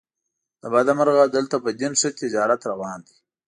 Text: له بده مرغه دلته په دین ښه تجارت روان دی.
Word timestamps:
له 0.61 0.67
بده 0.73 0.93
مرغه 0.97 1.25
دلته 1.35 1.55
په 1.63 1.69
دین 1.79 1.93
ښه 1.99 2.09
تجارت 2.21 2.61
روان 2.71 2.99
دی. 3.07 3.15